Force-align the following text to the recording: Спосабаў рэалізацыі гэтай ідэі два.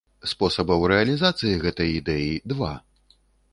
Спосабаў 0.29 0.85
рэалізацыі 0.91 1.61
гэтай 1.67 1.89
ідэі 1.99 2.33
два. 2.55 2.75